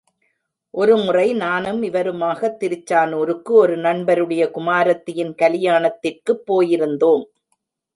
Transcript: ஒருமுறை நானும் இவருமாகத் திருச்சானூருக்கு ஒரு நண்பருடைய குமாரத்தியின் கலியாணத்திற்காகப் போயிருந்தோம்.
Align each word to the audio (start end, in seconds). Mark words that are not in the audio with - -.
ஒருமுறை 0.73 1.33
நானும் 1.33 1.83
இவருமாகத் 1.83 2.57
திருச்சானூருக்கு 2.63 3.53
ஒரு 3.53 3.77
நண்பருடைய 3.77 4.51
குமாரத்தியின் 4.51 5.35
கலியாணத்திற்காகப் 5.41 6.45
போயிருந்தோம். 6.47 7.25